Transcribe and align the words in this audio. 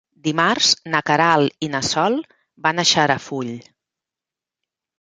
Dimarts 0.27 0.69
na 0.93 1.01
Queralt 1.09 1.67
i 1.67 1.69
na 1.75 1.83
Sol 1.89 2.17
van 2.65 2.81
a 2.85 2.89
Xarafull. 2.95 3.55